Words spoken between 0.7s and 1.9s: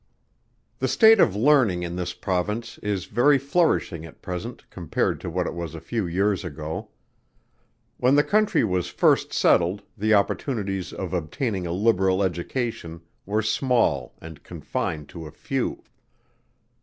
_The state of learning